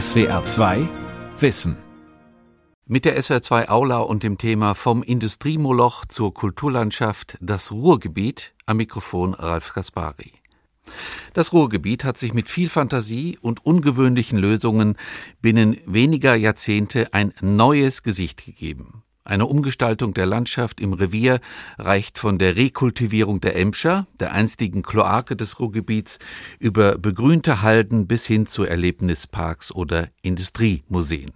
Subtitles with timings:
[0.00, 0.88] SWR 2
[1.38, 1.76] Wissen.
[2.86, 8.78] Mit der SWR 2 Aula und dem Thema Vom Industriemoloch zur Kulturlandschaft das Ruhrgebiet am
[8.78, 10.32] Mikrofon Ralf Kaspari.
[11.34, 14.96] Das Ruhrgebiet hat sich mit viel Fantasie und ungewöhnlichen Lösungen
[15.42, 19.02] binnen weniger Jahrzehnte ein neues Gesicht gegeben.
[19.24, 21.40] Eine Umgestaltung der Landschaft im Revier
[21.78, 26.18] reicht von der Rekultivierung der Emscher, der einstigen Kloake des Ruhrgebiets,
[26.58, 31.30] über begrünte Halden bis hin zu Erlebnisparks oder Industriemuseen.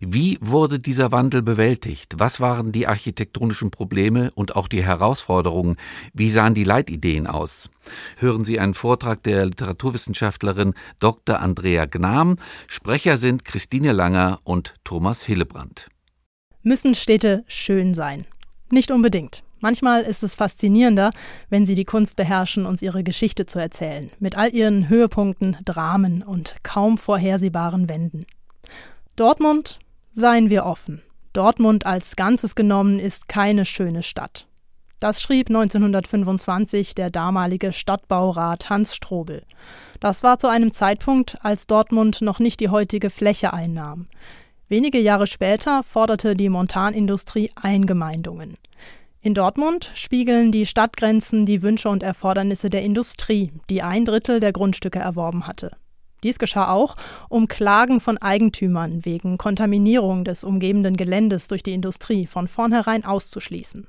[0.00, 2.14] Wie wurde dieser Wandel bewältigt?
[2.18, 5.76] Was waren die architektonischen Probleme und auch die Herausforderungen?
[6.12, 7.70] Wie sahen die Leitideen aus?
[8.18, 11.40] Hören Sie einen Vortrag der Literaturwissenschaftlerin Dr.
[11.40, 12.36] Andrea Gnam.
[12.66, 15.88] Sprecher sind Christine Langer und Thomas Hillebrand.
[16.66, 18.24] Müssen Städte schön sein?
[18.72, 19.42] Nicht unbedingt.
[19.60, 21.10] Manchmal ist es faszinierender,
[21.50, 26.22] wenn sie die Kunst beherrschen, uns ihre Geschichte zu erzählen, mit all ihren Höhepunkten, Dramen
[26.22, 28.24] und kaum vorhersehbaren Wänden.
[29.14, 29.78] Dortmund,
[30.12, 31.02] seien wir offen.
[31.34, 34.46] Dortmund als Ganzes genommen ist keine schöne Stadt.
[35.00, 39.42] Das schrieb 1925 der damalige Stadtbaurat Hans Strobel.
[40.00, 44.06] Das war zu einem Zeitpunkt, als Dortmund noch nicht die heutige Fläche einnahm.
[44.68, 48.56] Wenige Jahre später forderte die Montanindustrie Eingemeindungen.
[49.20, 54.52] In Dortmund spiegeln die Stadtgrenzen die Wünsche und Erfordernisse der Industrie, die ein Drittel der
[54.52, 55.70] Grundstücke erworben hatte.
[56.22, 56.96] Dies geschah auch,
[57.28, 63.86] um Klagen von Eigentümern wegen Kontaminierung des umgebenden Geländes durch die Industrie von vornherein auszuschließen.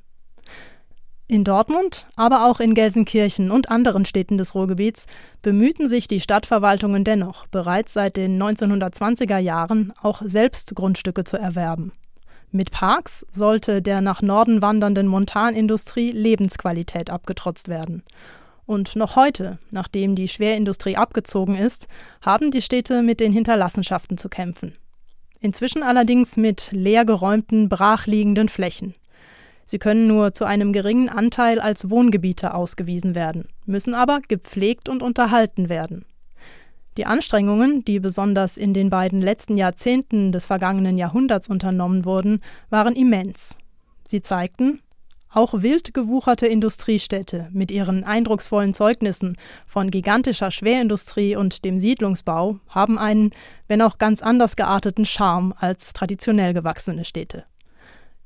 [1.27, 5.07] In Dortmund, aber auch in Gelsenkirchen und anderen Städten des Ruhrgebiets
[5.41, 11.93] bemühten sich die Stadtverwaltungen dennoch, bereits seit den 1920er Jahren auch selbst Grundstücke zu erwerben.
[12.51, 18.03] Mit Parks sollte der nach Norden wandernden Montanindustrie Lebensqualität abgetrotzt werden.
[18.67, 21.87] Und noch heute, nachdem die Schwerindustrie abgezogen ist,
[22.21, 24.75] haben die Städte mit den Hinterlassenschaften zu kämpfen.
[25.41, 28.93] Inzwischen allerdings mit leergeräumten, brachliegenden Flächen.
[29.66, 35.02] Sie können nur zu einem geringen Anteil als Wohngebiete ausgewiesen werden, müssen aber gepflegt und
[35.02, 36.05] unterhalten werden.
[36.98, 42.95] Die Anstrengungen, die besonders in den beiden letzten Jahrzehnten des vergangenen Jahrhunderts unternommen wurden, waren
[42.95, 43.58] immens.
[44.08, 44.80] Sie zeigten,
[45.30, 49.36] auch wild gewucherte Industriestädte mit ihren eindrucksvollen Zeugnissen
[49.67, 53.32] von gigantischer Schwerindustrie und dem Siedlungsbau haben einen,
[53.67, 57.43] wenn auch ganz anders gearteten Charme als traditionell gewachsene Städte.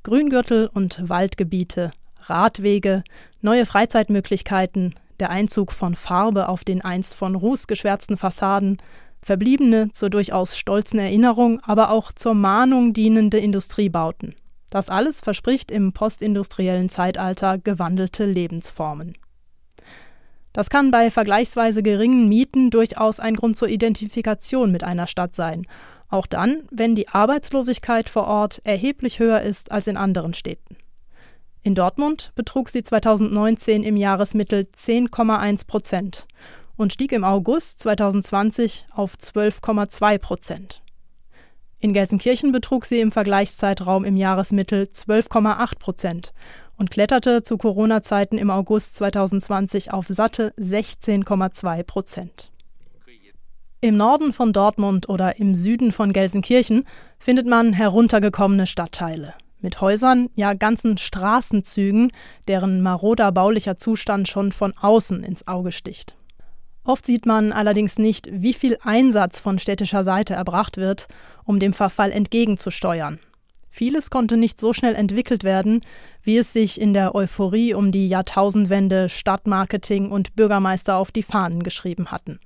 [0.10, 3.04] Grüngürtel und Waldgebiete, Radwege,
[3.42, 8.78] neue Freizeitmöglichkeiten, der Einzug von Farbe auf den einst von Ruß geschwärzten Fassaden,
[9.22, 14.34] verbliebene zur durchaus stolzen Erinnerung, aber auch zur Mahnung dienende Industriebauten.
[14.72, 19.16] Das alles verspricht im postindustriellen Zeitalter gewandelte Lebensformen.
[20.54, 25.68] Das kann bei vergleichsweise geringen Mieten durchaus ein Grund zur Identifikation mit einer Stadt sein
[26.10, 30.76] auch dann, wenn die Arbeitslosigkeit vor Ort erheblich höher ist als in anderen Städten.
[31.62, 36.28] In Dortmund betrug sie 2019 im Jahresmittel 10,1 Prozent
[36.78, 40.82] und stieg im August 2020 auf 12,2 Prozent.
[41.80, 46.34] In Gelsenkirchen betrug sie im Vergleichszeitraum im Jahresmittel 12,8 Prozent
[46.78, 52.52] und kletterte zu Corona-Zeiten im August 2020 auf satte 16,2 Prozent.
[53.82, 56.86] Im Norden von Dortmund oder im Süden von Gelsenkirchen
[57.18, 62.12] findet man heruntergekommene Stadtteile mit Häusern, ja ganzen Straßenzügen,
[62.48, 66.18] deren maroder baulicher Zustand schon von außen ins Auge sticht.
[66.84, 71.08] Oft sieht man allerdings nicht, wie viel Einsatz von städtischer Seite erbracht wird,
[71.46, 73.20] um dem Verfall entgegenzusteuern.
[73.70, 75.86] Vieles konnte nicht so schnell entwickelt werden,
[76.24, 81.64] wie es sich in der Euphorie um die Jahrtausendwende Stadtmarketing und Bürgermeister auf die Fahnen
[81.64, 82.40] geschrieben hatten.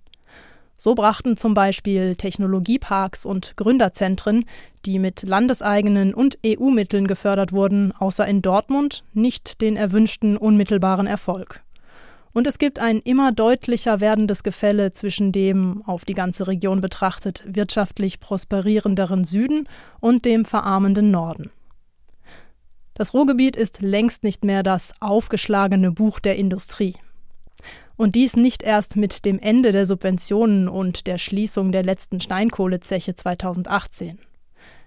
[0.75, 4.45] So brachten zum Beispiel Technologieparks und Gründerzentren,
[4.85, 11.61] die mit landeseigenen und EU-Mitteln gefördert wurden, außer in Dortmund nicht den erwünschten unmittelbaren Erfolg.
[12.33, 17.43] Und es gibt ein immer deutlicher werdendes Gefälle zwischen dem, auf die ganze Region betrachtet,
[17.45, 19.69] wirtschaftlich prosperierenderen Süden
[19.99, 21.51] und dem verarmenden Norden.
[22.95, 26.95] Das Ruhrgebiet ist längst nicht mehr das aufgeschlagene Buch der Industrie.
[27.95, 33.15] Und dies nicht erst mit dem Ende der Subventionen und der Schließung der letzten Steinkohlezeche
[33.15, 34.19] 2018.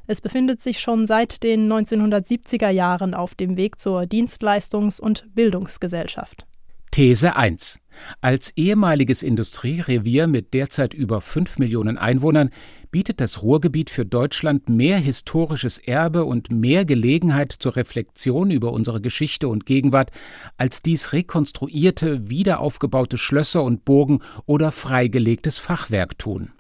[0.08, 6.46] Es befindet sich schon seit den 1970er Jahren auf dem Weg zur Dienstleistungs- und Bildungsgesellschaft.
[6.92, 7.80] These 1.
[8.20, 12.50] Als ehemaliges Industrierevier mit derzeit über 5 Millionen Einwohnern
[12.96, 19.02] bietet das Ruhrgebiet für Deutschland mehr historisches Erbe und mehr Gelegenheit zur Reflexion über unsere
[19.02, 20.12] Geschichte und Gegenwart,
[20.56, 26.52] als dies rekonstruierte, wiederaufgebaute Schlösser und Burgen oder freigelegtes Fachwerk tun.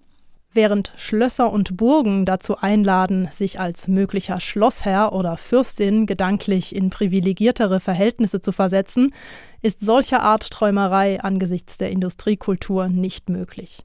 [0.52, 7.80] Während Schlösser und Burgen dazu einladen, sich als möglicher Schlossherr oder Fürstin gedanklich in privilegiertere
[7.80, 9.14] Verhältnisse zu versetzen,
[9.62, 13.82] ist solcher Art Träumerei angesichts der Industriekultur nicht möglich.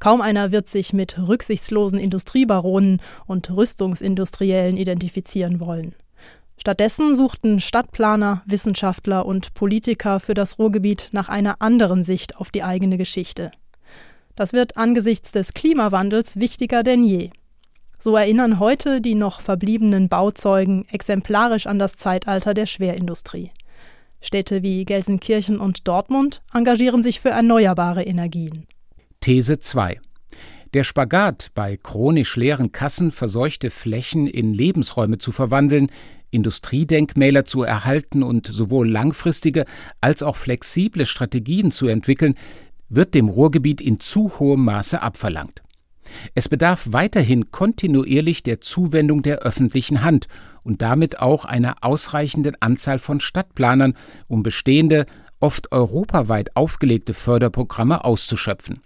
[0.00, 5.94] Kaum einer wird sich mit rücksichtslosen Industriebaronen und Rüstungsindustriellen identifizieren wollen.
[6.56, 12.62] Stattdessen suchten Stadtplaner, Wissenschaftler und Politiker für das Ruhrgebiet nach einer anderen Sicht auf die
[12.62, 13.50] eigene Geschichte.
[14.36, 17.30] Das wird angesichts des Klimawandels wichtiger denn je.
[17.98, 23.50] So erinnern heute die noch verbliebenen Bauzeugen exemplarisch an das Zeitalter der Schwerindustrie.
[24.22, 28.66] Städte wie Gelsenkirchen und Dortmund engagieren sich für erneuerbare Energien.
[29.20, 30.00] These 2.
[30.72, 35.90] Der Spagat, bei chronisch leeren Kassen verseuchte Flächen in Lebensräume zu verwandeln,
[36.30, 39.66] Industriedenkmäler zu erhalten und sowohl langfristige
[40.00, 42.34] als auch flexible Strategien zu entwickeln,
[42.88, 45.62] wird dem Ruhrgebiet in zu hohem Maße abverlangt.
[46.34, 50.28] Es bedarf weiterhin kontinuierlich der Zuwendung der öffentlichen Hand
[50.62, 55.04] und damit auch einer ausreichenden Anzahl von Stadtplanern, um bestehende,
[55.40, 58.80] oft europaweit aufgelegte Förderprogramme auszuschöpfen.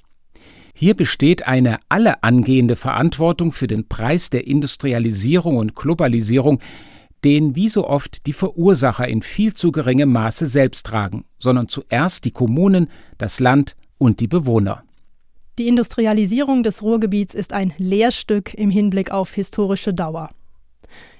[0.76, 6.58] Hier besteht eine alle angehende Verantwortung für den Preis der Industrialisierung und Globalisierung,
[7.24, 12.24] den wie so oft die Verursacher in viel zu geringem Maße selbst tragen, sondern zuerst
[12.24, 12.88] die Kommunen,
[13.18, 14.82] das Land und die Bewohner.
[15.58, 20.28] Die Industrialisierung des Ruhrgebiets ist ein Lehrstück im Hinblick auf historische Dauer.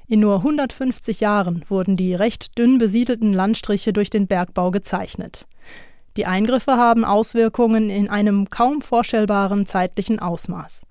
[0.08, 5.46] In nur 150 Jahren wurden die recht dünn besiedelten Landstriche durch den Bergbau gezeichnet.
[6.16, 10.82] Die Eingriffe haben Auswirkungen in einem kaum vorstellbaren zeitlichen Ausmaß.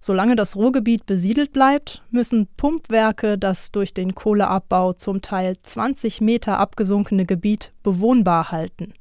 [0.00, 6.58] Solange das Ruhrgebiet besiedelt bleibt, müssen Pumpwerke das durch den Kohleabbau zum Teil 20 Meter
[6.58, 8.94] abgesunkene Gebiet bewohnbar halten.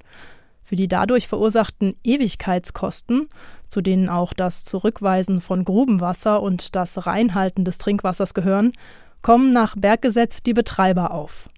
[0.64, 3.28] Für die dadurch verursachten Ewigkeitskosten,
[3.68, 8.74] zu denen auch das Zurückweisen von Grubenwasser und das Reinhalten des Trinkwassers gehören,
[9.22, 11.50] kommen nach Berggesetz die Betreiber auf.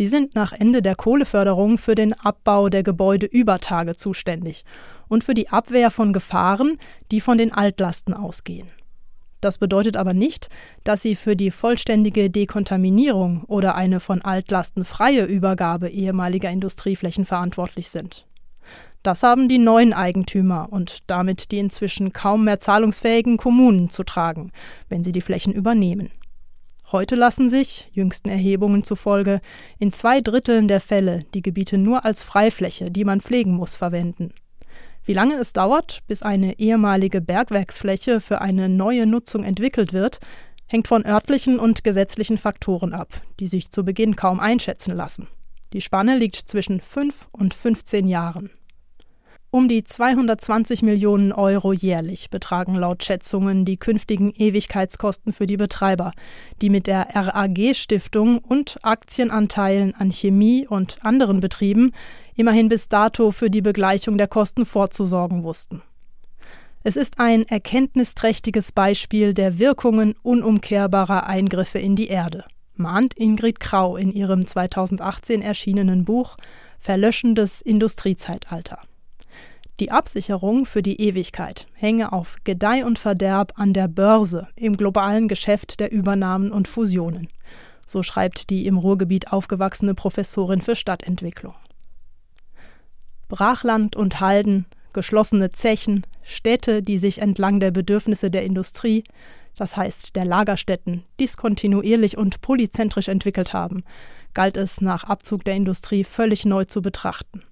[0.00, 4.64] Sie sind nach Ende der Kohleförderung für den Abbau der Gebäude über Tage zuständig
[5.08, 6.78] und für die Abwehr von Gefahren,
[7.10, 8.66] die von den Altlasten ausgehen.
[9.42, 10.48] Das bedeutet aber nicht,
[10.84, 17.90] dass sie für die vollständige Dekontaminierung oder eine von Altlasten freie Übergabe ehemaliger Industrieflächen verantwortlich
[17.90, 18.26] sind.
[19.02, 24.50] Das haben die neuen Eigentümer und damit die inzwischen kaum mehr zahlungsfähigen Kommunen zu tragen,
[24.88, 26.08] wenn sie die Flächen übernehmen.
[26.92, 29.40] Heute lassen sich, jüngsten Erhebungen zufolge,
[29.78, 34.32] in zwei Dritteln der Fälle die Gebiete nur als Freifläche, die man pflegen muss, verwenden.
[35.04, 40.18] Wie lange es dauert, bis eine ehemalige Bergwerksfläche für eine neue Nutzung entwickelt wird,
[40.66, 45.28] hängt von örtlichen und gesetzlichen Faktoren ab, die sich zu Beginn kaum einschätzen lassen.
[45.72, 48.50] Die Spanne liegt zwischen 5 und 15 Jahren.
[49.52, 56.12] Um die 220 Millionen Euro jährlich betragen laut Schätzungen die künftigen Ewigkeitskosten für die Betreiber,
[56.62, 61.90] die mit der RAG-Stiftung und Aktienanteilen an Chemie und anderen Betrieben
[62.36, 65.82] immerhin bis dato für die Begleichung der Kosten vorzusorgen wussten.
[66.84, 72.44] Es ist ein erkenntnisträchtiges Beispiel der Wirkungen unumkehrbarer Eingriffe in die Erde,
[72.76, 76.36] mahnt Ingrid Krau in ihrem 2018 erschienenen Buch
[76.78, 78.78] Verlöschendes Industriezeitalter.
[79.80, 85.26] Die Absicherung für die Ewigkeit hänge auf Gedeih und Verderb an der Börse im globalen
[85.26, 87.28] Geschäft der Übernahmen und Fusionen.
[87.86, 91.54] So schreibt die im Ruhrgebiet aufgewachsene Professorin für Stadtentwicklung.
[93.28, 99.02] Brachland und Halden, geschlossene Zechen, Städte, die sich entlang der Bedürfnisse der Industrie,
[99.56, 103.84] das heißt der Lagerstätten, diskontinuierlich und polyzentrisch entwickelt haben,
[104.34, 107.44] galt es nach Abzug der Industrie völlig neu zu betrachten.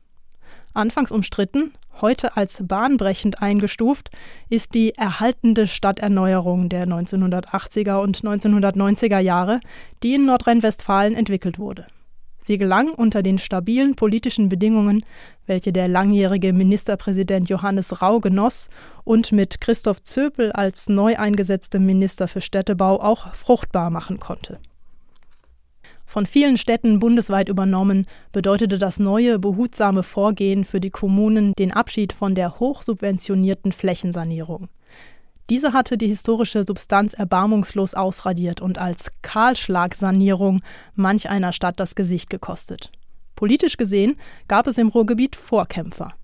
[0.74, 4.10] Anfangs umstritten, heute als bahnbrechend eingestuft,
[4.48, 9.60] ist die erhaltende Stadterneuerung der 1980er und 1990er Jahre,
[10.02, 11.86] die in Nordrhein-Westfalen entwickelt wurde.
[12.48, 15.04] Sie gelang unter den stabilen politischen Bedingungen,
[15.44, 18.70] welche der langjährige Ministerpräsident Johannes Rau genoss
[19.04, 24.60] und mit Christoph Zöpel als neu eingesetztem Minister für Städtebau auch fruchtbar machen konnte.
[26.08, 32.14] Von vielen Städten bundesweit übernommen, bedeutete das neue, behutsame Vorgehen für die Kommunen den Abschied
[32.14, 34.68] von der hochsubventionierten Flächensanierung.
[35.50, 40.62] Diese hatte die historische Substanz erbarmungslos ausradiert und als Kahlschlagsanierung
[40.94, 42.90] manch einer Stadt das Gesicht gekostet.
[43.36, 44.16] Politisch gesehen
[44.48, 46.14] gab es im Ruhrgebiet Vorkämpfer.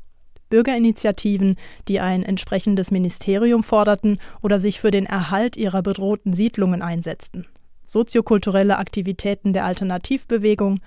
[0.48, 1.56] Bürgerinitiativen,
[1.88, 7.46] die ein entsprechendes Ministerium forderten oder sich für den Erhalt ihrer bedrohten Siedlungen einsetzten
[7.86, 10.80] soziokulturelle Aktivitäten der Alternativbewegung,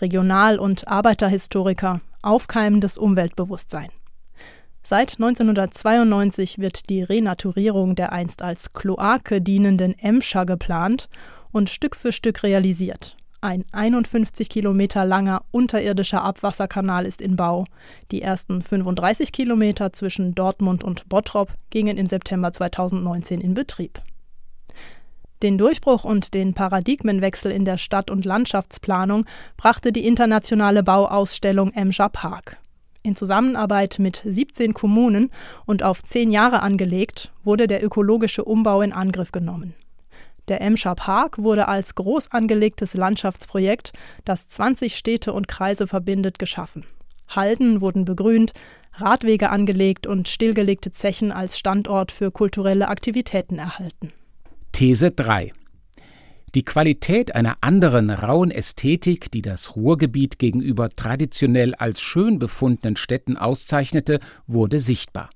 [0.00, 3.88] Regional- und Arbeiterhistoriker, aufkeimendes Umweltbewusstsein.
[4.82, 11.08] Seit 1992 wird die Renaturierung der einst als Kloake dienenden Emscher geplant
[11.50, 13.16] und Stück für Stück realisiert.
[13.40, 17.64] Ein 51 Kilometer langer unterirdischer Abwasserkanal ist in Bau.
[18.10, 24.00] Die ersten 35 Kilometer zwischen Dortmund und Bottrop gingen im September 2019 in Betrieb.
[25.42, 29.26] Den Durchbruch und den Paradigmenwechsel in der Stadt- und Landschaftsplanung
[29.56, 32.58] brachte die internationale Bauausstellung Emscher Park.
[33.02, 35.30] In Zusammenarbeit mit 17 Kommunen
[35.66, 39.74] und auf zehn Jahre angelegt, wurde der ökologische Umbau in Angriff genommen.
[40.48, 43.92] Der Emscher Park wurde als groß angelegtes Landschaftsprojekt,
[44.24, 46.84] das 20 Städte und Kreise verbindet, geschaffen.
[47.28, 48.52] Halden wurden begrünt,
[48.94, 54.12] Radwege angelegt und stillgelegte Zechen als Standort für kulturelle Aktivitäten erhalten.
[54.76, 55.54] These 3
[56.54, 63.38] die Qualität einer anderen rauen Ästhetik, die das Ruhrgebiet gegenüber traditionell als schön befundenen Städten
[63.38, 65.30] auszeichnete, wurde sichtbar.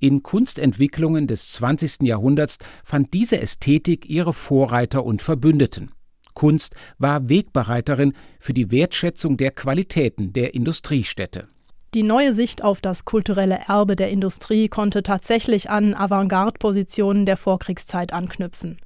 [0.00, 2.02] In Kunstentwicklungen des 20.
[2.02, 5.92] Jahrhunderts fand diese Ästhetik ihre Vorreiter und Verbündeten.
[6.34, 11.48] Kunst war Wegbereiterin für die Wertschätzung der Qualitäten der Industriestädte.
[11.94, 18.12] Die neue Sicht auf das kulturelle Erbe der Industrie konnte tatsächlich an Avantgarde-Positionen der Vorkriegszeit
[18.12, 18.76] anknüpfen.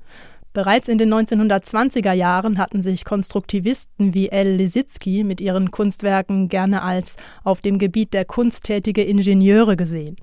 [0.52, 4.54] Bereits in den 1920er Jahren hatten sich Konstruktivisten wie L.
[4.54, 10.16] Lissitzky mit ihren Kunstwerken gerne als auf dem Gebiet der Kunst tätige Ingenieure gesehen.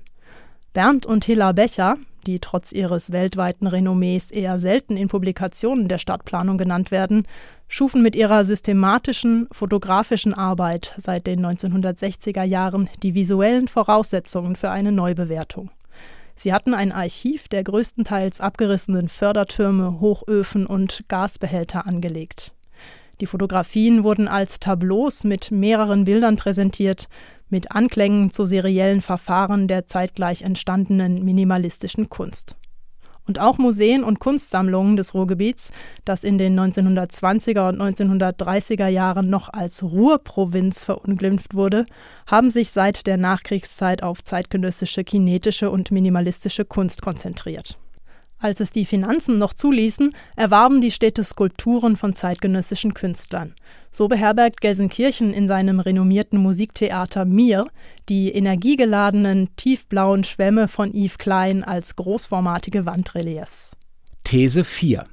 [0.72, 1.96] Bernd und Hilla Becher,
[2.26, 7.26] die trotz ihres weltweiten Renommees eher selten in Publikationen der Stadtplanung genannt werden,
[7.68, 14.92] schufen mit ihrer systematischen fotografischen Arbeit seit den 1960er Jahren die visuellen Voraussetzungen für eine
[14.92, 15.70] Neubewertung.
[16.34, 22.54] Sie hatten ein Archiv der größtenteils abgerissenen Fördertürme, Hochöfen und Gasbehälter angelegt.
[23.20, 27.08] Die Fotografien wurden als Tableaus mit mehreren Bildern präsentiert,
[27.50, 32.56] mit Anklängen zu seriellen Verfahren der zeitgleich entstandenen minimalistischen Kunst.
[33.26, 35.70] Und auch Museen und Kunstsammlungen des Ruhrgebiets,
[36.04, 41.84] das in den 1920er und 1930er Jahren noch als Ruhrprovinz verunglimpft wurde,
[42.26, 47.78] haben sich seit der Nachkriegszeit auf zeitgenössische kinetische und minimalistische Kunst konzentriert.
[48.40, 53.54] Als es die Finanzen noch zuließen, erwarben die Städte Skulpturen von zeitgenössischen Künstlern.
[53.92, 57.66] So beherbergt Gelsenkirchen in seinem renommierten Musiktheater Mir
[58.08, 63.76] die energiegeladenen tiefblauen Schwämme von Yves Klein als großformatige Wandreliefs.
[64.24, 65.04] These 4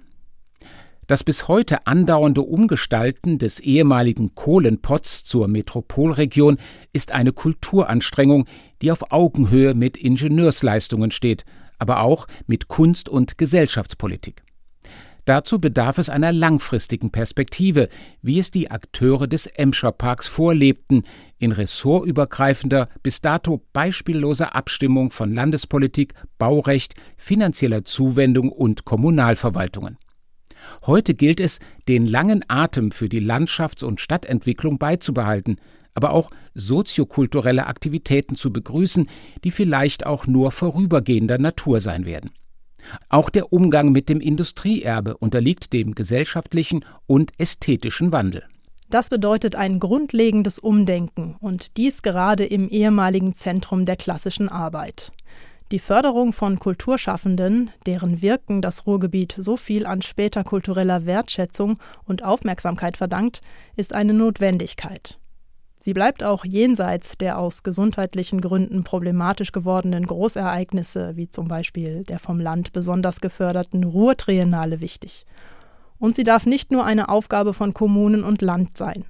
[1.08, 6.58] das bis heute andauernde Umgestalten des ehemaligen Kohlenpots zur Metropolregion
[6.92, 8.46] ist eine Kulturanstrengung,
[8.82, 11.46] die auf Augenhöhe mit Ingenieursleistungen steht,
[11.80, 14.44] aber auch mit Kunst- und Gesellschaftspolitik.
[15.28, 17.90] Dazu bedarf es einer langfristigen Perspektive,
[18.22, 21.04] wie es die Akteure des Emscher Parks vorlebten,
[21.38, 29.98] in ressortübergreifender, bis dato beispielloser Abstimmung von Landespolitik, Baurecht, finanzieller Zuwendung und Kommunalverwaltungen.
[30.86, 35.58] Heute gilt es, den langen Atem für die Landschafts- und Stadtentwicklung beizubehalten,
[35.98, 39.10] aber auch soziokulturelle Aktivitäten zu begrüßen,
[39.44, 42.30] die vielleicht auch nur vorübergehender Natur sein werden.
[43.10, 48.44] Auch der Umgang mit dem Industrieerbe unterliegt dem gesellschaftlichen und ästhetischen Wandel.
[48.92, 55.12] Das bedeutet ein grundlegendes Umdenken und dies gerade im ehemaligen Zentrum der klassischen Arbeit.
[55.72, 62.24] Die Förderung von Kulturschaffenden, deren Wirken das Ruhrgebiet so viel an später kultureller Wertschätzung und
[62.24, 63.42] Aufmerksamkeit verdankt,
[63.76, 65.18] ist eine Notwendigkeit.
[65.80, 72.20] Sie bleibt auch jenseits der aus gesundheitlichen Gründen problematisch gewordenen Großereignisse, wie zum Beispiel der
[72.20, 75.26] vom Land besonders geförderten Ruhrtriennale, wichtig.
[76.00, 79.06] Und sie darf nicht nur eine Aufgabe von Kommunen und Land sein.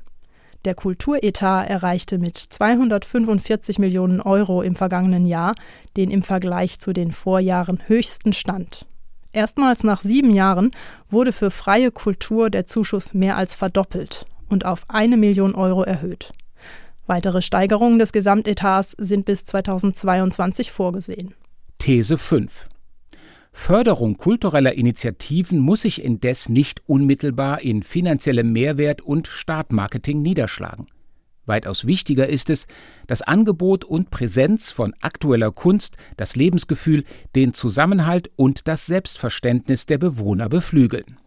[0.65, 5.53] Der Kulturetat erreichte mit 245 Millionen Euro im vergangenen Jahr
[5.95, 8.85] den im Vergleich zu den Vorjahren höchsten Stand.
[9.31, 10.71] Erstmals nach sieben Jahren
[11.09, 16.33] wurde für freie Kultur der Zuschuss mehr als verdoppelt und auf eine Million Euro erhöht.
[17.07, 21.33] Weitere Steigerungen des Gesamtetats sind bis 2022 vorgesehen.
[21.79, 22.67] These 5
[23.53, 30.87] Förderung kultureller Initiativen muss sich indes nicht unmittelbar in finanziellem Mehrwert und Startmarketing niederschlagen.
[31.45, 32.67] Weitaus wichtiger ist es,
[33.07, 39.97] das Angebot und Präsenz von aktueller Kunst, das Lebensgefühl, den Zusammenhalt und das Selbstverständnis der
[39.97, 41.17] Bewohner beflügeln.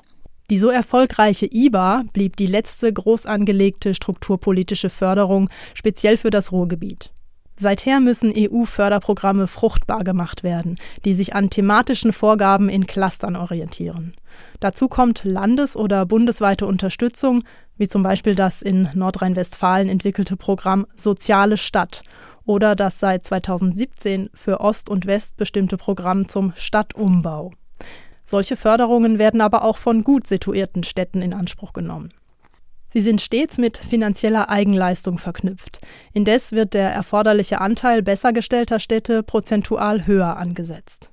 [0.50, 7.12] Die so erfolgreiche IBA blieb die letzte groß angelegte strukturpolitische Förderung speziell für das Ruhrgebiet.
[7.56, 14.14] Seither müssen EU-Förderprogramme fruchtbar gemacht werden, die sich an thematischen Vorgaben in Clustern orientieren.
[14.60, 17.44] Dazu kommt landes- oder bundesweite Unterstützung,
[17.76, 22.02] wie zum Beispiel das in Nordrhein-Westfalen entwickelte Programm Soziale Stadt
[22.44, 27.52] oder das seit 2017 für Ost und West bestimmte Programm zum Stadtumbau.
[28.30, 32.10] Solche Förderungen werden aber auch von gut situierten Städten in Anspruch genommen.
[32.92, 35.80] Sie sind stets mit finanzieller Eigenleistung verknüpft.
[36.12, 41.10] Indes wird der erforderliche Anteil besser gestellter Städte prozentual höher angesetzt.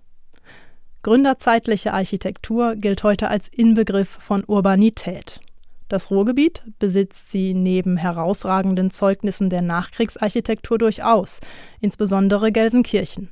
[1.01, 5.39] Gründerzeitliche Architektur gilt heute als Inbegriff von Urbanität.
[5.89, 11.39] Das Ruhrgebiet besitzt sie neben herausragenden Zeugnissen der Nachkriegsarchitektur durchaus,
[11.79, 13.31] insbesondere Gelsenkirchen.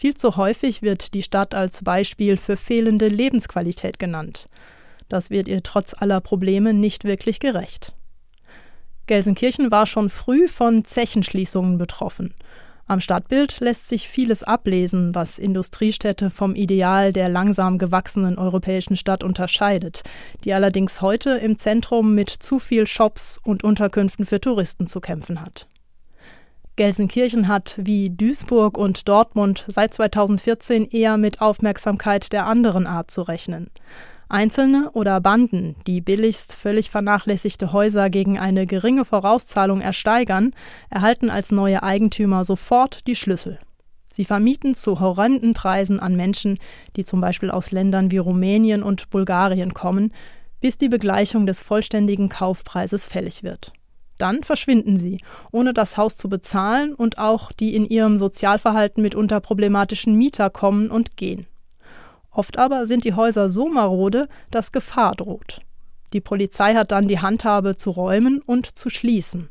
[0.00, 4.48] Viel zu häufig wird die Stadt als Beispiel für fehlende Lebensqualität genannt.
[5.08, 7.94] Das wird ihr trotz aller Probleme nicht wirklich gerecht.
[9.08, 12.32] Gelsenkirchen war schon früh von Zechenschließungen betroffen.
[12.86, 19.24] Am Stadtbild lässt sich vieles ablesen, was Industriestädte vom Ideal der langsam gewachsenen europäischen Stadt
[19.24, 20.04] unterscheidet,
[20.44, 25.40] die allerdings heute im Zentrum mit zu viel Shops und Unterkünften für Touristen zu kämpfen
[25.40, 25.66] hat.
[26.78, 33.22] Gelsenkirchen hat wie Duisburg und Dortmund seit 2014 eher mit Aufmerksamkeit der anderen Art zu
[33.22, 33.68] rechnen.
[34.28, 40.52] Einzelne oder Banden, die billigst völlig vernachlässigte Häuser gegen eine geringe Vorauszahlung ersteigern,
[40.88, 43.58] erhalten als neue Eigentümer sofort die Schlüssel.
[44.12, 46.58] Sie vermieten zu horrenden Preisen an Menschen,
[46.94, 50.12] die zum Beispiel aus Ländern wie Rumänien und Bulgarien kommen,
[50.60, 53.72] bis die Begleichung des vollständigen Kaufpreises fällig wird.
[54.18, 55.20] Dann verschwinden sie,
[55.52, 60.90] ohne das Haus zu bezahlen und auch die in ihrem Sozialverhalten mitunter problematischen Mieter kommen
[60.90, 61.46] und gehen.
[62.30, 65.60] Oft aber sind die Häuser so marode, dass Gefahr droht.
[66.12, 69.48] Die Polizei hat dann die Handhabe zu räumen und zu schließen.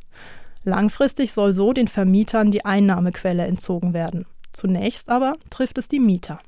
[0.63, 4.25] Langfristig soll so den Vermietern die Einnahmequelle entzogen werden.
[4.51, 6.39] Zunächst aber trifft es die Mieter.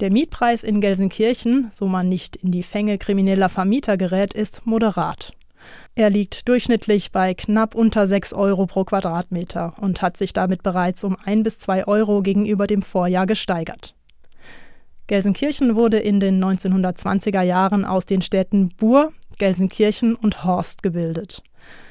[0.00, 5.32] Der Mietpreis in Gelsenkirchen, so man nicht in die Fänge krimineller Vermieter gerät, ist moderat.
[5.94, 11.04] Er liegt durchschnittlich bei knapp unter 6 Euro pro Quadratmeter und hat sich damit bereits
[11.04, 13.94] um 1 bis 2 Euro gegenüber dem Vorjahr gesteigert.
[15.06, 21.42] Gelsenkirchen wurde in den 1920er Jahren aus den Städten Bur, Gelsenkirchen und Horst gebildet.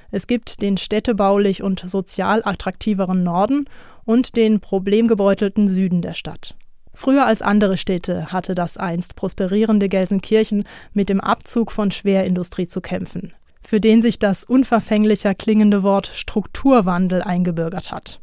[0.10, 3.66] Es gibt den städtebaulich und sozial attraktiveren Norden
[4.06, 6.56] und den problemgebeutelten Süden der Stadt.
[6.94, 12.82] Früher als andere Städte hatte das einst prosperierende Gelsenkirchen mit dem Abzug von Schwerindustrie zu
[12.82, 13.34] kämpfen,
[13.66, 18.20] für den sich das unverfänglicher klingende Wort Strukturwandel eingebürgert hat.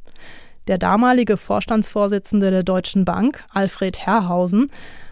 [0.68, 4.70] Der damalige Vorstandsvorsitzende der Deutschen Bank, Alfred Herrhausen,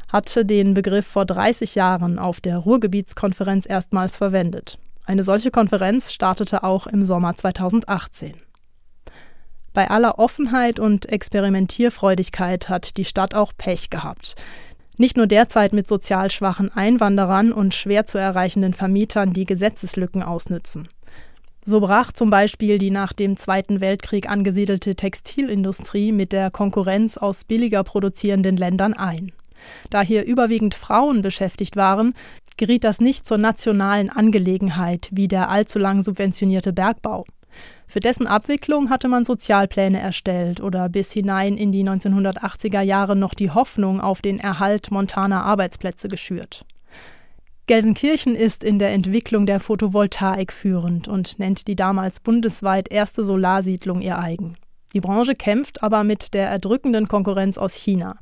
[0.09, 4.79] hatte den Begriff vor 30 Jahren auf der Ruhrgebietskonferenz erstmals verwendet.
[5.05, 8.35] Eine solche Konferenz startete auch im Sommer 2018.
[9.73, 14.35] Bei aller Offenheit und Experimentierfreudigkeit hat die Stadt auch Pech gehabt.
[14.99, 20.89] Nicht nur derzeit mit sozial schwachen Einwanderern und schwer zu erreichenden Vermietern, die Gesetzeslücken ausnützen.
[21.65, 27.45] So brach zum Beispiel die nach dem Zweiten Weltkrieg angesiedelte Textilindustrie mit der Konkurrenz aus
[27.45, 29.33] billiger produzierenden Ländern ein.
[29.91, 32.15] Da hier überwiegend Frauen beschäftigt waren,
[32.57, 37.25] geriet das nicht zur nationalen Angelegenheit wie der allzu lang subventionierte Bergbau.
[37.91, 43.33] Für dessen Abwicklung hatte man Sozialpläne erstellt oder bis hinein in die 1980er Jahre noch
[43.33, 46.67] die Hoffnung auf den Erhalt montaner Arbeitsplätze geschürt.
[47.67, 54.03] Gelsenkirchen ist in der Entwicklung der Photovoltaik führend und nennt die damals bundesweit erste Solarsiedlung
[54.03, 54.57] ihr eigen.
[54.93, 58.19] Die Branche kämpft aber mit der erdrückenden Konkurrenz aus China.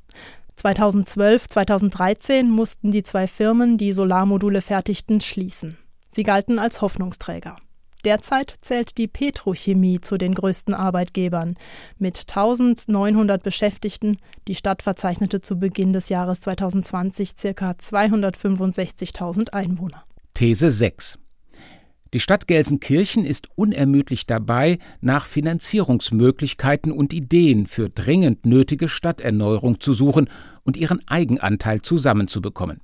[0.57, 5.77] 2012, 2013 mussten die zwei Firmen, die Solarmodule fertigten, schließen.
[6.09, 7.57] Sie galten als Hoffnungsträger.
[8.07, 11.55] Derzeit zählt die Petrochemie zu den größten Arbeitgebern.
[11.99, 17.73] Mit 1900 Beschäftigten, die Stadt verzeichnete zu Beginn des Jahres 2020 ca.
[17.73, 20.05] 265.000 Einwohner.
[20.35, 21.19] These 6.
[22.15, 29.95] Die Stadt Gelsenkirchen ist unermüdlich dabei, nach Finanzierungsmöglichkeiten und Ideen für dringend nötige Stadterneuerung zu
[29.95, 30.31] suchen
[30.63, 32.81] und ihren Eigenanteil zusammenzubekommen.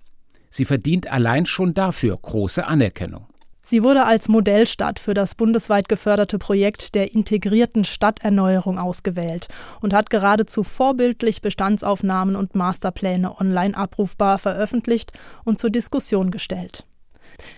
[0.50, 3.31] Sie verdient allein schon dafür große Anerkennung.
[3.64, 9.48] Sie wurde als Modellstadt für das bundesweit geförderte Projekt der integrierten Stadterneuerung ausgewählt
[9.80, 15.12] und hat geradezu vorbildlich Bestandsaufnahmen und Masterpläne online abrufbar veröffentlicht
[15.44, 16.84] und zur Diskussion gestellt.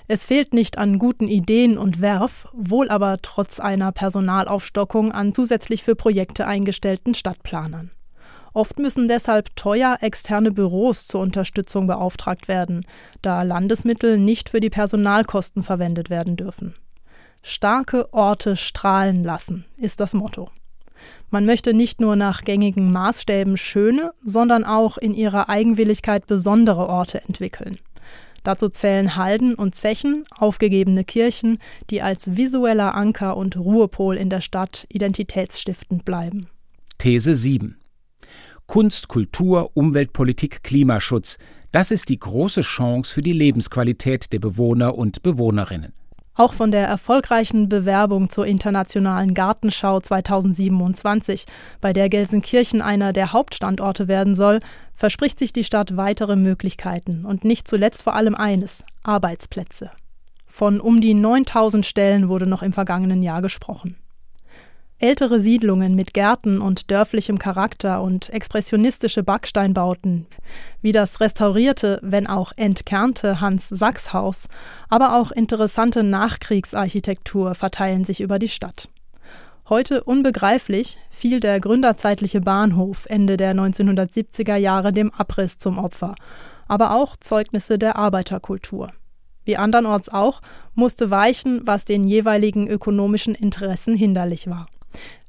[0.06, 5.82] Es fehlt nicht an guten Ideen und Werf, wohl aber trotz einer Personalaufstockung an zusätzlich
[5.82, 7.90] für Projekte eingestellten Stadtplanern.
[8.54, 12.86] Oft müssen deshalb teuer externe Büros zur Unterstützung beauftragt werden,
[13.20, 16.74] da Landesmittel nicht für die Personalkosten verwendet werden dürfen.
[17.42, 20.50] Starke Orte strahlen lassen ist das Motto.
[21.30, 27.22] Man möchte nicht nur nach gängigen Maßstäben schöne, sondern auch in ihrer Eigenwilligkeit besondere Orte
[27.26, 27.78] entwickeln.
[28.44, 31.58] Dazu zählen Halden und Zechen, aufgegebene Kirchen,
[31.90, 36.46] die als visueller Anker und Ruhepol in der Stadt identitätsstiftend bleiben.
[36.98, 37.76] These 7.
[38.66, 41.38] Kunst, Kultur, Umweltpolitik, Klimaschutz.
[41.72, 45.92] Das ist die große Chance für die Lebensqualität der Bewohner und Bewohnerinnen.
[46.36, 51.46] Auch von der erfolgreichen Bewerbung zur Internationalen Gartenschau 2027,
[51.80, 54.58] bei der Gelsenkirchen einer der Hauptstandorte werden soll,
[54.94, 59.92] verspricht sich die Stadt weitere Möglichkeiten und nicht zuletzt vor allem eines: Arbeitsplätze.
[60.44, 63.96] Von um die 9000 Stellen wurde noch im vergangenen Jahr gesprochen.
[65.04, 70.24] Ältere Siedlungen mit Gärten und dörflichem Charakter und expressionistische Backsteinbauten,
[70.80, 74.48] wie das restaurierte, wenn auch entkernte Hans-Sachs-Haus,
[74.88, 78.88] aber auch interessante Nachkriegsarchitektur verteilen sich über die Stadt.
[79.68, 86.14] Heute unbegreiflich fiel der gründerzeitliche Bahnhof Ende der 1970er Jahre dem Abriss zum Opfer,
[86.66, 88.90] aber auch Zeugnisse der Arbeiterkultur.
[89.44, 90.40] Wie andernorts auch,
[90.72, 94.66] musste weichen, was den jeweiligen ökonomischen Interessen hinderlich war.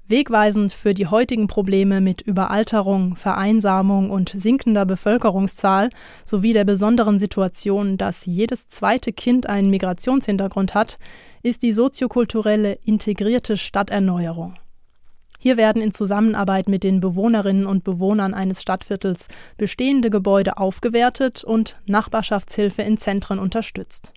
[0.07, 5.89] Wegweisend für die heutigen Probleme mit Überalterung, Vereinsamung und sinkender Bevölkerungszahl
[6.23, 10.99] sowie der besonderen Situation, dass jedes zweite Kind einen Migrationshintergrund hat,
[11.41, 14.53] ist die soziokulturelle integrierte Stadterneuerung.
[15.39, 21.79] Hier werden in Zusammenarbeit mit den Bewohnerinnen und Bewohnern eines Stadtviertels bestehende Gebäude aufgewertet und
[21.87, 24.13] Nachbarschaftshilfe in Zentren unterstützt.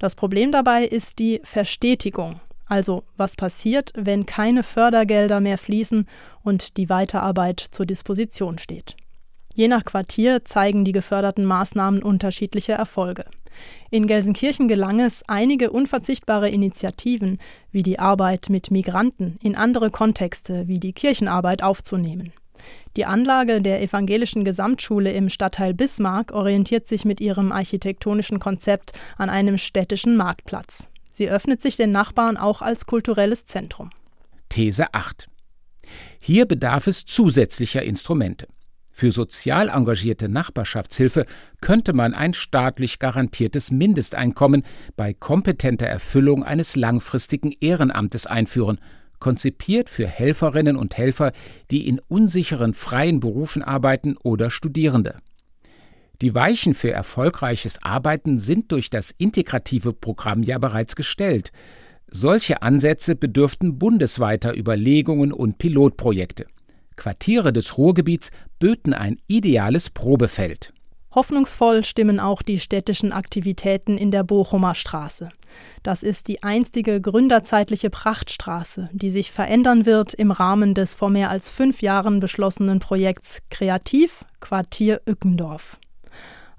[0.00, 2.40] Das Problem dabei ist die Verstetigung,
[2.70, 6.06] also was passiert, wenn keine Fördergelder mehr fließen
[6.42, 8.96] und die Weiterarbeit zur Disposition steht.
[9.54, 13.24] Je nach Quartier zeigen die geförderten Maßnahmen unterschiedliche Erfolge.
[13.90, 17.38] In Gelsenkirchen gelang es, einige unverzichtbare Initiativen
[17.72, 22.32] wie die Arbeit mit Migranten in andere Kontexte wie die Kirchenarbeit aufzunehmen.
[22.96, 29.30] Die Anlage der evangelischen Gesamtschule im Stadtteil Bismarck orientiert sich mit ihrem architektonischen Konzept an
[29.30, 30.86] einem städtischen Marktplatz.
[31.20, 33.90] Sie öffnet sich den Nachbarn auch als kulturelles Zentrum.
[34.48, 35.28] These 8.
[36.18, 38.48] Hier bedarf es zusätzlicher Instrumente.
[38.90, 41.26] Für sozial engagierte Nachbarschaftshilfe
[41.60, 44.62] könnte man ein staatlich garantiertes Mindesteinkommen
[44.96, 48.80] bei kompetenter Erfüllung eines langfristigen Ehrenamtes einführen,
[49.18, 51.32] konzipiert für Helferinnen und Helfer,
[51.70, 55.16] die in unsicheren freien Berufen arbeiten oder Studierende.
[56.22, 61.50] Die Weichen für erfolgreiches Arbeiten sind durch das integrative Programm ja bereits gestellt.
[62.10, 66.46] Solche Ansätze bedürften bundesweiter Überlegungen und Pilotprojekte.
[66.96, 70.74] Quartiere des Ruhrgebiets böten ein ideales Probefeld.
[71.12, 75.30] Hoffnungsvoll stimmen auch die städtischen Aktivitäten in der Bochumer Straße.
[75.82, 81.30] Das ist die einstige gründerzeitliche Prachtstraße, die sich verändern wird im Rahmen des vor mehr
[81.30, 85.80] als fünf Jahren beschlossenen Projekts Kreativ Quartier Ückendorf.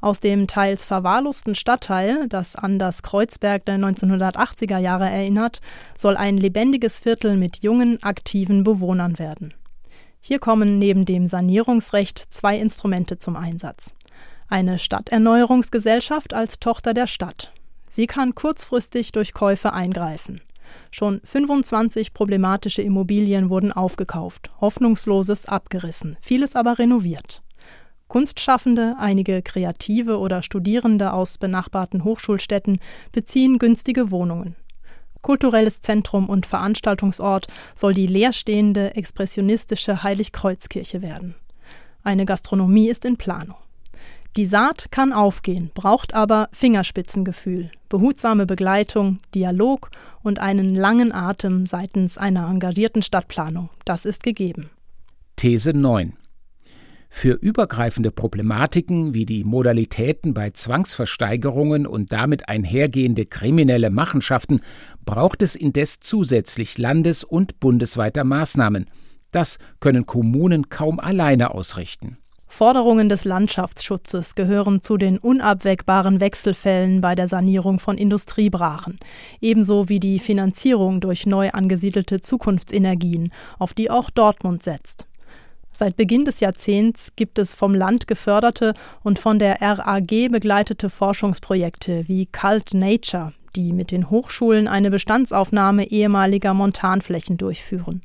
[0.01, 5.61] Aus dem teils verwahrlosten Stadtteil, das an das Kreuzberg der 1980er Jahre erinnert,
[5.95, 9.53] soll ein lebendiges Viertel mit jungen, aktiven Bewohnern werden.
[10.19, 13.93] Hier kommen neben dem Sanierungsrecht zwei Instrumente zum Einsatz.
[14.49, 17.53] Eine Stadterneuerungsgesellschaft als Tochter der Stadt.
[17.89, 20.41] Sie kann kurzfristig durch Käufe eingreifen.
[20.89, 27.43] Schon 25 problematische Immobilien wurden aufgekauft, Hoffnungsloses abgerissen, vieles aber renoviert.
[28.11, 32.81] Kunstschaffende, einige Kreative oder Studierende aus benachbarten Hochschulstädten
[33.13, 34.57] beziehen günstige Wohnungen.
[35.21, 41.35] Kulturelles Zentrum und Veranstaltungsort soll die leerstehende expressionistische Heiligkreuzkirche werden.
[42.03, 43.55] Eine Gastronomie ist in Planung.
[44.35, 49.89] Die Saat kann aufgehen, braucht aber Fingerspitzengefühl, behutsame Begleitung, Dialog
[50.21, 53.69] und einen langen Atem seitens einer engagierten Stadtplanung.
[53.85, 54.69] Das ist gegeben.
[55.37, 56.17] These 9.
[57.13, 64.61] Für übergreifende Problematiken wie die Modalitäten bei Zwangsversteigerungen und damit einhergehende kriminelle Machenschaften
[65.05, 68.87] braucht es indes zusätzlich landes- und bundesweiter Maßnahmen.
[69.31, 72.17] Das können Kommunen kaum alleine ausrichten.
[72.47, 78.97] Forderungen des Landschaftsschutzes gehören zu den unabwegbaren Wechselfällen bei der Sanierung von Industriebrachen,
[79.41, 85.07] ebenso wie die Finanzierung durch neu angesiedelte Zukunftsenergien, auf die auch Dortmund setzt.
[85.73, 92.07] Seit Beginn des Jahrzehnts gibt es vom Land geförderte und von der RAG begleitete Forschungsprojekte
[92.07, 98.01] wie Cult Nature, die mit den Hochschulen eine Bestandsaufnahme ehemaliger Montanflächen durchführen.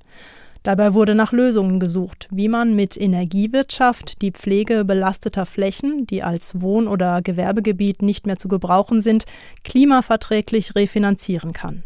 [0.62, 6.61] Dabei wurde nach Lösungen gesucht, wie man mit Energiewirtschaft die Pflege belasteter Flächen, die als
[6.61, 9.26] Wohn- oder Gewerbegebiet nicht mehr zu gebrauchen sind,
[9.62, 11.85] klimaverträglich refinanzieren kann.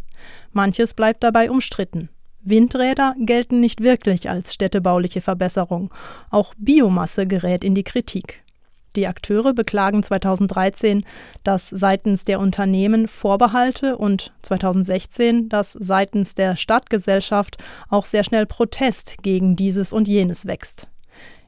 [0.52, 2.08] Manches bleibt dabei umstritten.
[2.42, 5.92] Windräder gelten nicht wirklich als städtebauliche Verbesserung.
[6.30, 8.42] Auch Biomasse gerät in die Kritik.
[8.96, 11.04] Die Akteure beklagen 2013,
[11.44, 19.22] dass seitens der Unternehmen Vorbehalte und 2016, dass seitens der Stadtgesellschaft auch sehr schnell Protest
[19.22, 20.88] gegen dieses und jenes wächst.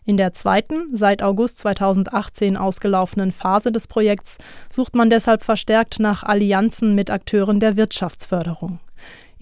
[0.04, 4.38] In der zweiten, seit August 2018 ausgelaufenen Phase des Projekts
[4.70, 8.80] sucht man deshalb verstärkt nach Allianzen mit Akteuren der Wirtschaftsförderung.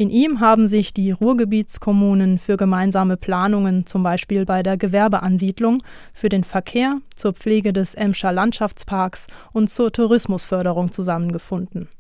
[0.01, 5.83] In ihm haben sich die Ruhrgebietskommunen für gemeinsame Planungen, zum Beispiel bei der Gewerbeansiedlung,
[6.15, 11.91] für den Verkehr, zur Pflege des Emscher Landschaftsparks und zur Tourismusförderung zusammengefunden.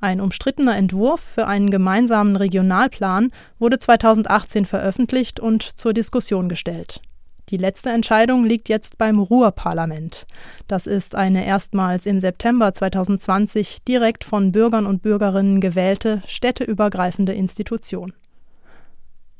[0.00, 7.02] Ein umstrittener Entwurf für einen gemeinsamen Regionalplan wurde 2018 veröffentlicht und zur Diskussion gestellt.
[7.48, 10.26] Die letzte Entscheidung liegt jetzt beim Ruhrparlament.
[10.68, 18.12] Das ist eine erstmals im September 2020 direkt von Bürgern und Bürgerinnen gewählte städteübergreifende Institution.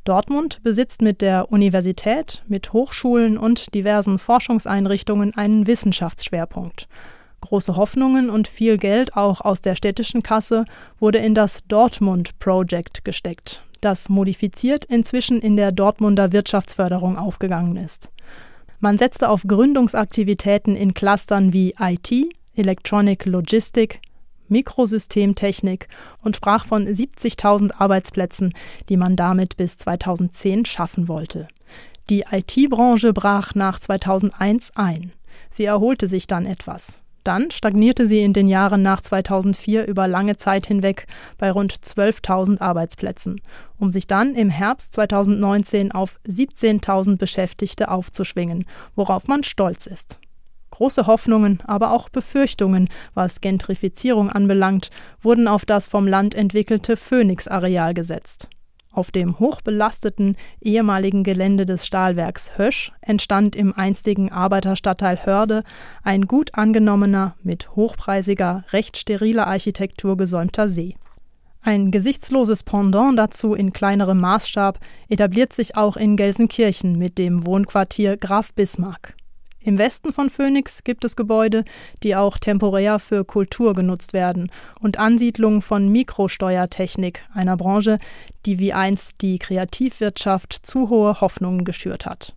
[0.05, 6.89] Dortmund besitzt mit der Universität, mit Hochschulen und diversen Forschungseinrichtungen einen Wissenschaftsschwerpunkt.
[7.43, 10.65] Große Hoffnungen und viel Geld auch aus der städtischen Kasse
[10.99, 18.11] wurde in das Dortmund Project gesteckt, das modifiziert inzwischen in der Dortmunder Wirtschaftsförderung aufgegangen ist.
[18.81, 22.11] Man setzte auf Gründungsaktivitäten in Clustern wie IT,
[22.55, 24.01] Electronic Logistik,
[24.49, 25.89] Mikrosystemtechnik
[26.23, 28.55] und sprach von 70.000 Arbeitsplätzen,
[28.89, 31.49] die man damit bis 2010 schaffen wollte.
[32.09, 35.13] Die IT-Branche brach nach 2001 ein.
[35.51, 37.02] Sie erholte sich dann etwas.
[37.25, 41.07] Dann stagnierte sie in den Jahren nach 2004 über lange Zeit hinweg
[41.39, 43.41] bei rund 12.000 Arbeitsplätzen,
[43.79, 48.65] um sich dann im Herbst 2019 auf 17.000 Beschäftigte aufzuschwingen,
[48.97, 50.19] worauf man stolz ist.
[50.73, 57.95] Große Hoffnungen, aber auch Befürchtungen, was Gentrifizierung anbelangt, wurden auf das vom Land entwickelte Phoenix-Areal
[57.95, 58.49] gesetzt.
[58.93, 65.65] Auf dem hochbelasteten ehemaligen Gelände des Stahlwerks Hösch entstand im einstigen Arbeiterstadtteil Hörde
[66.03, 70.97] ein gut angenommener, mit hochpreisiger, recht steriler Architektur gesäumter See.
[71.63, 74.79] Ein gesichtsloses Pendant dazu in kleinerem Maßstab
[75.09, 79.15] etabliert sich auch in Gelsenkirchen mit dem Wohnquartier Graf Bismarck.
[79.65, 81.63] Im Westen von Phoenix gibt es Gebäude,
[82.03, 87.99] die auch temporär für Kultur genutzt werden und Ansiedlungen von Mikrosteuertechnik, einer Branche,
[88.45, 92.35] die wie einst die Kreativwirtschaft zu hohe Hoffnungen geschürt hat.